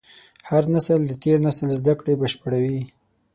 [0.49, 2.81] هر نسل د تېر نسل زدهکړې بشپړوي.